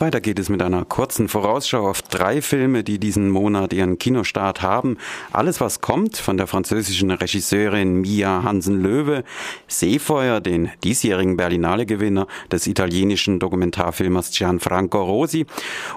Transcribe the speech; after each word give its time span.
Weiter 0.00 0.20
geht 0.20 0.38
es 0.38 0.48
mit 0.48 0.62
einer 0.62 0.84
kurzen 0.84 1.26
Vorausschau 1.26 1.88
auf 1.88 2.02
drei 2.02 2.40
Filme, 2.40 2.84
die 2.84 3.00
diesen 3.00 3.30
Monat 3.30 3.72
ihren 3.72 3.98
Kinostart 3.98 4.62
haben. 4.62 4.96
Alles, 5.32 5.60
was 5.60 5.80
kommt, 5.80 6.16
von 6.16 6.36
der 6.36 6.46
französischen 6.46 7.10
Regisseurin 7.10 8.02
Mia 8.02 8.44
Hansen-Löwe, 8.44 9.24
Seefeuer, 9.66 10.40
den 10.40 10.70
diesjährigen 10.84 11.36
Berlinale-Gewinner 11.36 12.28
des 12.52 12.68
italienischen 12.68 13.40
Dokumentarfilmers 13.40 14.30
Gianfranco 14.30 15.02
Rosi 15.02 15.46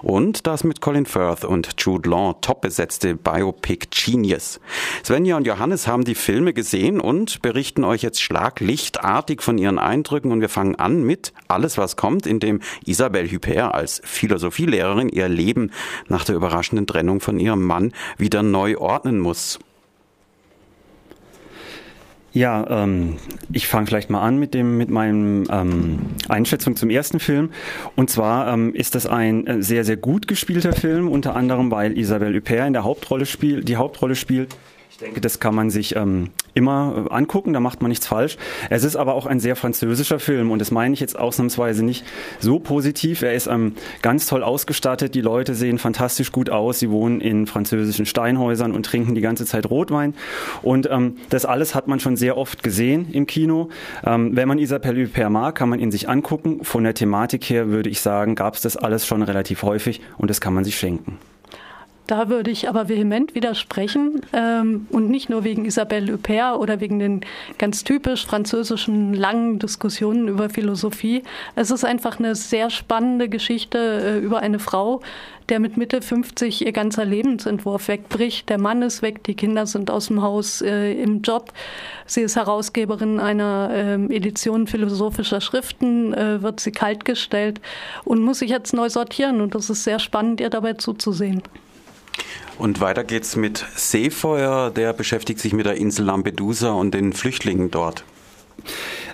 und 0.01 0.47
das 0.47 0.63
mit 0.63 0.81
Colin 0.81 1.05
Firth 1.05 1.45
und 1.45 1.69
Jude 1.77 2.09
Law 2.09 2.33
top 2.41 2.61
besetzte 2.61 3.13
Biopic 3.13 3.89
Genius. 3.91 4.59
Svenja 5.05 5.37
und 5.37 5.45
Johannes 5.45 5.85
haben 5.85 6.05
die 6.05 6.15
Filme 6.15 6.53
gesehen 6.53 6.99
und 6.99 7.43
berichten 7.43 7.83
euch 7.83 8.01
jetzt 8.01 8.19
schlaglichtartig 8.19 9.43
von 9.43 9.59
ihren 9.59 9.77
Eindrücken 9.77 10.31
und 10.31 10.41
wir 10.41 10.49
fangen 10.49 10.73
an 10.73 11.03
mit 11.03 11.33
Alles, 11.47 11.77
was 11.77 11.97
kommt, 11.97 12.25
in 12.25 12.39
dem 12.39 12.61
Isabelle 12.83 13.31
Huppert 13.31 13.75
als 13.75 13.90
Philosophielehrerin 14.03 15.09
ihr 15.09 15.27
Leben 15.27 15.71
nach 16.07 16.23
der 16.23 16.35
überraschenden 16.35 16.87
Trennung 16.87 17.19
von 17.19 17.39
ihrem 17.39 17.63
Mann 17.65 17.91
wieder 18.17 18.43
neu 18.43 18.77
ordnen 18.77 19.19
muss. 19.19 19.59
Ja, 22.33 22.83
ähm, 22.83 23.17
ich 23.51 23.67
fange 23.67 23.87
vielleicht 23.87 24.09
mal 24.09 24.21
an 24.21 24.39
mit 24.39 24.53
dem 24.53 24.77
mit 24.77 24.89
meinem 24.89 25.43
ähm, 25.51 25.99
Einschätzung 26.29 26.77
zum 26.77 26.89
ersten 26.89 27.19
Film. 27.19 27.49
Und 27.97 28.09
zwar 28.09 28.53
ähm, 28.53 28.73
ist 28.73 28.95
das 28.95 29.05
ein 29.05 29.47
äh, 29.47 29.61
sehr 29.61 29.83
sehr 29.83 29.97
gut 29.97 30.29
gespielter 30.29 30.71
Film, 30.71 31.09
unter 31.09 31.35
anderem 31.35 31.71
weil 31.71 31.97
Isabelle 31.97 32.37
Huppert 32.37 32.67
in 32.67 32.73
der 32.73 32.85
Hauptrolle 32.85 33.25
spielt, 33.25 33.67
die 33.67 33.75
Hauptrolle 33.75 34.15
spielt 34.15 34.55
denke, 35.01 35.21
das 35.21 35.39
kann 35.39 35.55
man 35.55 35.69
sich 35.69 35.95
ähm, 35.95 36.29
immer 36.53 37.07
äh, 37.09 37.13
angucken, 37.13 37.53
da 37.53 37.59
macht 37.59 37.81
man 37.81 37.89
nichts 37.89 38.07
falsch. 38.07 38.37
Es 38.69 38.83
ist 38.83 38.95
aber 38.95 39.15
auch 39.15 39.25
ein 39.25 39.39
sehr 39.39 39.55
französischer 39.55 40.19
Film 40.19 40.51
und 40.51 40.59
das 40.59 40.71
meine 40.71 40.93
ich 40.93 40.99
jetzt 40.99 41.17
ausnahmsweise 41.17 41.83
nicht 41.83 42.05
so 42.39 42.59
positiv. 42.59 43.21
Er 43.21 43.33
ist 43.33 43.47
ähm, 43.47 43.73
ganz 44.01 44.27
toll 44.27 44.43
ausgestattet, 44.43 45.15
die 45.15 45.21
Leute 45.21 45.55
sehen 45.55 45.77
fantastisch 45.79 46.31
gut 46.31 46.49
aus, 46.49 46.79
sie 46.79 46.89
wohnen 46.89 47.21
in 47.21 47.47
französischen 47.47 48.05
Steinhäusern 48.05 48.71
und 48.71 48.85
trinken 48.85 49.15
die 49.15 49.21
ganze 49.21 49.45
Zeit 49.45 49.69
Rotwein 49.69 50.13
und 50.61 50.89
ähm, 50.89 51.17
das 51.29 51.45
alles 51.45 51.75
hat 51.75 51.87
man 51.87 51.99
schon 51.99 52.15
sehr 52.15 52.37
oft 52.37 52.63
gesehen 52.63 53.07
im 53.11 53.27
Kino. 53.27 53.69
Ähm, 54.05 54.35
wenn 54.35 54.47
man 54.47 54.59
Isabelle 54.59 55.05
Huppert 55.05 55.29
mag, 55.29 55.55
kann 55.55 55.69
man 55.69 55.79
ihn 55.79 55.91
sich 55.91 56.09
angucken. 56.09 56.63
Von 56.63 56.83
der 56.83 56.93
Thematik 56.93 57.49
her 57.49 57.69
würde 57.69 57.89
ich 57.89 58.01
sagen, 58.01 58.35
gab 58.35 58.55
es 58.55 58.61
das 58.61 58.77
alles 58.77 59.05
schon 59.05 59.23
relativ 59.23 59.63
häufig 59.63 60.01
und 60.17 60.29
das 60.29 60.41
kann 60.41 60.53
man 60.53 60.63
sich 60.63 60.77
schenken. 60.77 61.17
Da 62.07 62.29
würde 62.29 62.51
ich 62.51 62.67
aber 62.67 62.89
vehement 62.89 63.35
widersprechen 63.35 64.21
ähm, 64.33 64.87
und 64.89 65.09
nicht 65.09 65.29
nur 65.29 65.43
wegen 65.43 65.65
Isabelle 65.65 66.11
Huppert 66.11 66.57
oder 66.57 66.81
wegen 66.81 66.99
den 66.99 67.21
ganz 67.57 67.83
typisch 67.83 68.25
französischen 68.25 69.13
langen 69.13 69.59
Diskussionen 69.59 70.27
über 70.27 70.49
Philosophie. 70.49 71.23
Es 71.55 71.71
ist 71.71 71.85
einfach 71.85 72.19
eine 72.19 72.35
sehr 72.35 72.69
spannende 72.69 73.29
Geschichte 73.29 73.77
äh, 73.77 74.19
über 74.19 74.39
eine 74.39 74.59
Frau, 74.59 75.01
der 75.47 75.59
mit 75.59 75.77
Mitte 75.77 76.01
50 76.01 76.65
ihr 76.65 76.71
ganzer 76.71 77.05
Lebensentwurf 77.05 77.87
wegbricht. 77.87 78.49
Der 78.49 78.59
Mann 78.59 78.81
ist 78.81 79.01
weg, 79.01 79.23
die 79.23 79.35
Kinder 79.35 79.65
sind 79.65 79.91
aus 79.91 80.07
dem 80.07 80.21
Haus 80.21 80.61
äh, 80.61 80.93
im 80.93 81.21
Job. 81.21 81.53
Sie 82.05 82.21
ist 82.21 82.35
Herausgeberin 82.35 83.19
einer 83.19 83.69
äh, 83.71 84.15
Edition 84.15 84.67
philosophischer 84.67 85.39
Schriften, 85.39 86.13
äh, 86.13 86.41
wird 86.41 86.59
sie 86.59 86.71
kaltgestellt 86.71 87.61
und 88.03 88.21
muss 88.21 88.39
sich 88.39 88.49
jetzt 88.49 88.73
neu 88.73 88.89
sortieren. 88.89 89.39
Und 89.39 89.55
das 89.55 89.69
ist 89.69 89.83
sehr 89.83 89.99
spannend, 89.99 90.41
ihr 90.41 90.49
dabei 90.49 90.73
zuzusehen. 90.73 91.41
Und 92.57 92.79
weiter 92.79 93.03
geht's 93.03 93.35
mit 93.35 93.65
Seefeuer, 93.75 94.69
der 94.69 94.93
beschäftigt 94.93 95.39
sich 95.39 95.53
mit 95.53 95.65
der 95.65 95.75
Insel 95.75 96.05
Lampedusa 96.05 96.71
und 96.71 96.93
den 96.93 97.13
Flüchtlingen 97.13 97.71
dort. 97.71 98.03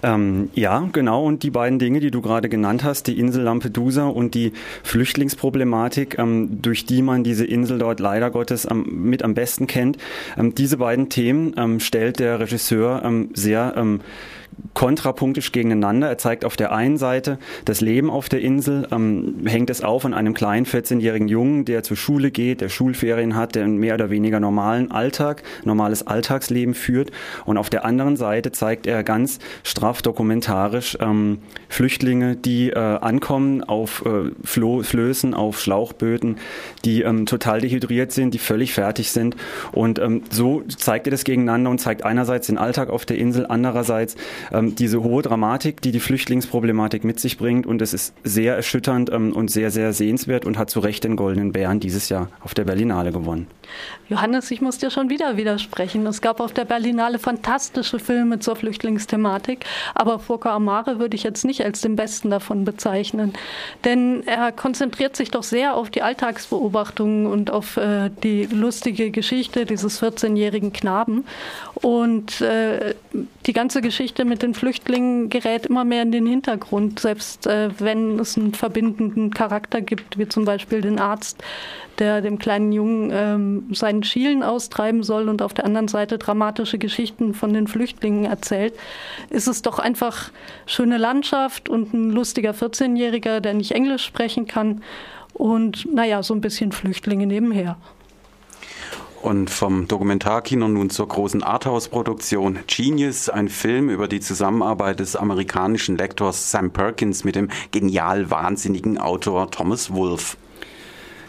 Ähm, 0.03 0.49
ja, 0.53 0.87
genau. 0.91 1.23
Und 1.23 1.43
die 1.43 1.51
beiden 1.51 1.79
Dinge, 1.79 1.99
die 1.99 2.11
du 2.11 2.21
gerade 2.21 2.49
genannt 2.49 2.83
hast, 2.83 3.07
die 3.07 3.19
Insel 3.19 3.43
Lampedusa 3.43 4.07
und 4.07 4.33
die 4.33 4.53
Flüchtlingsproblematik, 4.83 6.17
ähm, 6.19 6.61
durch 6.61 6.85
die 6.85 7.01
man 7.01 7.23
diese 7.23 7.45
Insel 7.45 7.79
dort 7.79 7.99
leider 7.99 8.31
Gottes 8.31 8.65
am, 8.65 8.83
mit 8.83 9.23
am 9.23 9.33
besten 9.33 9.67
kennt, 9.67 9.97
ähm, 10.37 10.55
diese 10.55 10.77
beiden 10.77 11.09
Themen 11.09 11.53
ähm, 11.57 11.79
stellt 11.79 12.19
der 12.19 12.39
Regisseur 12.39 13.01
ähm, 13.03 13.29
sehr 13.33 13.73
ähm, 13.75 14.01
kontrapunktisch 14.73 15.51
gegeneinander. 15.51 16.07
Er 16.07 16.17
zeigt 16.17 16.45
auf 16.45 16.55
der 16.55 16.71
einen 16.71 16.97
Seite 16.97 17.39
das 17.65 17.81
Leben 17.81 18.09
auf 18.09 18.29
der 18.29 18.41
Insel, 18.41 18.87
ähm, 18.91 19.45
hängt 19.45 19.69
es 19.69 19.83
auf 19.83 20.05
an 20.05 20.13
einem 20.13 20.33
kleinen 20.33 20.65
14-jährigen 20.65 21.27
Jungen, 21.27 21.65
der 21.65 21.83
zur 21.83 21.97
Schule 21.97 22.31
geht, 22.31 22.61
der 22.61 22.69
Schulferien 22.69 23.35
hat, 23.35 23.55
der 23.55 23.63
einen 23.63 23.77
mehr 23.77 23.95
oder 23.95 24.09
weniger 24.09 24.39
normalen 24.39 24.91
Alltag, 24.91 25.43
normales 25.63 26.05
Alltagsleben 26.05 26.73
führt. 26.73 27.11
Und 27.45 27.57
auf 27.57 27.69
der 27.69 27.85
anderen 27.85 28.17
Seite 28.17 28.51
zeigt 28.51 28.87
er 28.87 29.03
ganz 29.03 29.39
straff 29.87 30.01
dokumentarisch 30.01 30.97
ähm, 30.99 31.39
Flüchtlinge, 31.69 32.35
die 32.35 32.71
äh, 32.71 32.77
ankommen 32.77 33.63
auf 33.63 34.03
äh, 34.05 34.31
Flo 34.43 34.83
Flößen, 34.83 35.33
auf 35.33 35.61
Schlauchböten, 35.61 36.37
die 36.83 37.03
ähm, 37.03 37.25
total 37.25 37.61
dehydriert 37.61 38.11
sind, 38.11 38.33
die 38.33 38.37
völlig 38.37 38.73
fertig 38.73 39.11
sind. 39.11 39.37
Und 39.71 39.99
ähm, 39.99 40.23
so 40.29 40.63
zeigt 40.63 41.07
er 41.07 41.11
das 41.11 41.23
gegeneinander 41.23 41.69
und 41.69 41.79
zeigt 41.79 42.03
einerseits 42.03 42.47
den 42.47 42.57
Alltag 42.57 42.89
auf 42.89 43.05
der 43.05 43.17
Insel, 43.17 43.45
andererseits 43.47 44.17
ähm, 44.51 44.75
diese 44.75 45.03
hohe 45.03 45.21
Dramatik, 45.21 45.81
die 45.81 45.91
die 45.91 46.01
Flüchtlingsproblematik 46.01 47.05
mit 47.05 47.21
sich 47.21 47.37
bringt. 47.37 47.65
Und 47.65 47.81
es 47.81 47.93
ist 47.93 48.13
sehr 48.25 48.57
erschütternd 48.57 49.09
ähm, 49.09 49.31
und 49.31 49.49
sehr, 49.49 49.71
sehr 49.71 49.93
sehenswert 49.93 50.45
und 50.45 50.57
hat 50.57 50.69
zu 50.69 50.81
Recht 50.81 51.05
den 51.05 51.15
Goldenen 51.15 51.53
Bären 51.53 51.79
dieses 51.79 52.09
Jahr 52.09 52.29
auf 52.41 52.53
der 52.53 52.65
Berlinale 52.65 53.13
gewonnen. 53.13 53.47
Johannes, 54.09 54.51
ich 54.51 54.61
muss 54.61 54.77
dir 54.77 54.89
schon 54.89 55.09
wieder 55.09 55.37
widersprechen. 55.37 56.05
Es 56.07 56.21
gab 56.21 56.39
auf 56.39 56.53
der 56.53 56.65
Berlinale 56.65 57.19
fantastische 57.19 57.99
Filme 57.99 58.39
zur 58.39 58.55
Flüchtlingsthematik, 58.55 59.65
aber 59.95 60.19
Furka 60.19 60.55
Amare 60.55 60.99
würde 60.99 61.15
ich 61.15 61.23
jetzt 61.23 61.45
nicht 61.45 61.63
als 61.63 61.81
den 61.81 61.95
besten 61.95 62.29
davon 62.29 62.65
bezeichnen. 62.65 63.33
Denn 63.83 64.23
er 64.25 64.51
konzentriert 64.51 65.15
sich 65.15 65.31
doch 65.31 65.43
sehr 65.43 65.75
auf 65.75 65.89
die 65.89 66.01
Alltagsbeobachtungen 66.01 67.27
und 67.27 67.51
auf 67.51 67.77
äh, 67.77 68.09
die 68.23 68.45
lustige 68.45 69.11
Geschichte 69.11 69.65
dieses 69.65 70.01
14-jährigen 70.01 70.73
Knaben. 70.73 71.25
Und 71.75 72.41
äh, 72.41 72.95
die 73.47 73.53
ganze 73.53 73.81
Geschichte 73.81 74.25
mit 74.25 74.43
den 74.43 74.53
Flüchtlingen 74.53 75.29
gerät 75.29 75.65
immer 75.65 75.85
mehr 75.85 76.01
in 76.01 76.11
den 76.11 76.27
Hintergrund, 76.27 76.99
selbst 76.99 77.47
äh, 77.47 77.69
wenn 77.79 78.19
es 78.19 78.37
einen 78.37 78.53
verbindenden 78.53 79.31
Charakter 79.31 79.81
gibt, 79.81 80.17
wie 80.17 80.27
zum 80.27 80.43
Beispiel 80.43 80.81
den 80.81 80.99
Arzt, 80.99 81.41
der 81.97 82.21
dem 82.21 82.39
kleinen 82.39 82.73
Jungen 82.73 83.09
ähm, 83.13 83.69
seinen 83.73 84.03
Schielen 84.03 84.43
austreiben 84.43 85.01
soll 85.01 85.29
und 85.29 85.41
auf 85.41 85.53
der 85.53 85.65
anderen 85.65 85.87
Seite 85.87 86.17
dramatische 86.17 86.77
Geschichten 86.77 87.33
von 87.33 87.53
den 87.53 87.67
Flüchtlingen 87.67 88.25
erzählt, 88.25 88.73
ist 89.29 89.47
es 89.47 89.61
doch 89.61 89.79
einfach 89.79 90.29
schöne 90.65 90.97
Landschaft 90.97 91.69
und 91.69 91.93
ein 91.93 92.11
lustiger 92.11 92.51
14-Jähriger, 92.51 93.39
der 93.39 93.53
nicht 93.53 93.71
Englisch 93.71 94.03
sprechen 94.03 94.45
kann 94.45 94.83
und 95.33 95.91
naja, 95.93 96.21
so 96.21 96.33
ein 96.33 96.41
bisschen 96.41 96.73
Flüchtlinge 96.73 97.25
nebenher. 97.25 97.77
Und 99.21 99.49
vom 99.49 99.87
Dokumentarkino 99.87 100.67
nun 100.67 100.89
zur 100.89 101.07
großen 101.07 101.43
Arthouse-Produktion 101.43 102.59
Genius, 102.67 103.29
ein 103.29 103.49
Film 103.49 103.89
über 103.89 104.07
die 104.07 104.19
Zusammenarbeit 104.19 104.99
des 104.99 105.15
amerikanischen 105.15 105.97
Lektors 105.97 106.51
Sam 106.51 106.71
Perkins 106.71 107.23
mit 107.23 107.35
dem 107.35 107.49
genial 107.71 108.29
wahnsinnigen 108.29 108.97
Autor 108.97 109.49
Thomas 109.49 109.91
Wolfe. 109.93 110.37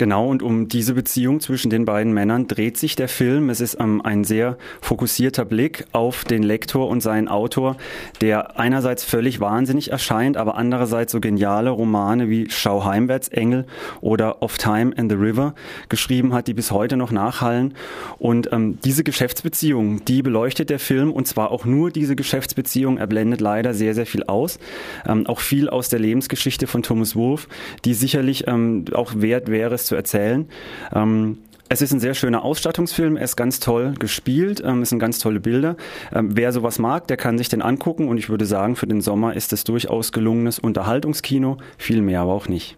Genau, 0.00 0.28
und 0.28 0.42
um 0.42 0.66
diese 0.66 0.94
Beziehung 0.94 1.40
zwischen 1.40 1.68
den 1.68 1.84
beiden 1.84 2.14
Männern 2.14 2.48
dreht 2.48 2.78
sich 2.78 2.96
der 2.96 3.06
Film. 3.06 3.50
Es 3.50 3.60
ist 3.60 3.76
ähm, 3.78 4.00
ein 4.00 4.24
sehr 4.24 4.56
fokussierter 4.80 5.44
Blick 5.44 5.84
auf 5.92 6.24
den 6.24 6.42
Lektor 6.42 6.88
und 6.88 7.02
seinen 7.02 7.28
Autor, 7.28 7.76
der 8.22 8.58
einerseits 8.58 9.04
völlig 9.04 9.40
wahnsinnig 9.40 9.90
erscheint, 9.90 10.38
aber 10.38 10.56
andererseits 10.56 11.12
so 11.12 11.20
geniale 11.20 11.68
Romane 11.68 12.30
wie 12.30 12.48
Schau 12.48 12.86
heimwärts, 12.86 13.28
Engel 13.28 13.66
oder 14.00 14.40
Of 14.40 14.56
Time 14.56 14.94
and 14.96 15.12
the 15.12 15.18
River 15.18 15.54
geschrieben 15.90 16.32
hat, 16.32 16.46
die 16.46 16.54
bis 16.54 16.70
heute 16.70 16.96
noch 16.96 17.10
nachhallen. 17.10 17.74
Und 18.16 18.50
ähm, 18.52 18.78
diese 18.82 19.04
Geschäftsbeziehung, 19.04 20.02
die 20.06 20.22
beleuchtet 20.22 20.70
der 20.70 20.78
Film 20.78 21.12
und 21.12 21.28
zwar 21.28 21.50
auch 21.50 21.66
nur 21.66 21.90
diese 21.90 22.16
Geschäftsbeziehung. 22.16 22.96
Er 22.96 23.06
blendet 23.06 23.42
leider 23.42 23.74
sehr, 23.74 23.94
sehr 23.94 24.06
viel 24.06 24.22
aus. 24.22 24.58
Ähm, 25.06 25.26
auch 25.26 25.40
viel 25.40 25.68
aus 25.68 25.90
der 25.90 25.98
Lebensgeschichte 25.98 26.66
von 26.66 26.82
Thomas 26.82 27.14
Wolfe, 27.16 27.48
die 27.84 27.92
sicherlich 27.92 28.46
ähm, 28.46 28.86
auch 28.94 29.12
wert 29.16 29.50
wäre, 29.50 29.74
es 29.74 29.89
zu 29.90 29.96
erzählen. 29.96 30.48
Ähm, 30.94 31.38
es 31.68 31.82
ist 31.82 31.92
ein 31.92 32.00
sehr 32.00 32.14
schöner 32.14 32.44
Ausstattungsfilm, 32.44 33.16
er 33.16 33.24
ist 33.24 33.36
ganz 33.36 33.60
toll 33.60 33.94
gespielt, 33.98 34.62
ähm, 34.64 34.82
es 34.82 34.88
sind 34.90 34.98
ganz 34.98 35.18
tolle 35.18 35.40
Bilder. 35.40 35.76
Ähm, 36.12 36.36
wer 36.36 36.52
sowas 36.52 36.78
mag, 36.78 37.06
der 37.08 37.16
kann 37.16 37.38
sich 37.38 37.48
den 37.48 37.60
angucken 37.60 38.08
und 38.08 38.18
ich 38.18 38.28
würde 38.28 38.46
sagen, 38.46 38.76
für 38.76 38.86
den 38.86 39.00
Sommer 39.00 39.34
ist 39.34 39.52
es 39.52 39.64
durchaus 39.64 40.12
gelungenes 40.12 40.58
Unterhaltungskino, 40.58 41.58
viel 41.76 42.02
mehr 42.02 42.22
aber 42.22 42.32
auch 42.32 42.48
nicht. 42.48 42.76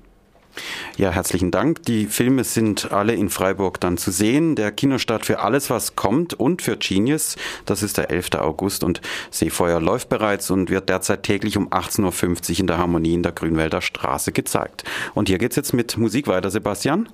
Ja, 0.99 1.11
herzlichen 1.11 1.51
Dank. 1.51 1.85
Die 1.85 2.05
Filme 2.05 2.45
sind 2.45 2.93
alle 2.93 3.15
in 3.15 3.31
Freiburg 3.31 3.81
dann 3.81 3.97
zu 3.97 4.11
sehen. 4.11 4.57
Der 4.57 4.73
Kinostart 4.73 5.25
für 5.25 5.39
alles, 5.39 5.71
was 5.71 5.97
kommt 5.97 6.35
und 6.35 6.61
für 6.61 6.77
Genius, 6.77 7.37
das 7.65 7.83
ist 7.83 7.97
der 7.97 8.11
11. 8.11 8.35
August 8.35 8.85
und 8.85 9.01
Seefeuer 9.31 9.81
läuft 9.81 10.11
bereits 10.11 10.51
und 10.51 10.69
wird 10.69 10.91
derzeit 10.91 11.23
täglich 11.23 11.57
um 11.57 11.71
18.50 11.71 12.51
Uhr 12.53 12.61
in 12.61 12.67
der 12.67 12.77
Harmonie 12.77 13.15
in 13.15 13.23
der 13.23 13.33
Grünwälder 13.33 13.81
Straße 13.81 14.33
gezeigt. 14.33 14.85
Und 15.15 15.31
hier 15.31 15.39
geht's 15.39 15.57
jetzt 15.57 15.73
mit 15.73 15.97
Musik 15.97 16.27
weiter, 16.27 16.51
Sebastian. 16.51 17.09